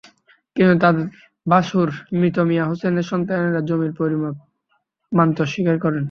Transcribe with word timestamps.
কিন্তু 0.55 0.75
তাঁর 0.83 0.95
ভাশুর 1.45 1.89
মৃত 2.19 2.37
মিয়া 2.49 2.65
হোসেনের 2.65 3.05
সন্তানেরা 3.11 3.61
জমির 3.69 3.93
পরিমাপ 3.99 4.35
মানতে 5.11 5.39
অস্বীকার 5.41 5.75
করেন। 5.79 5.99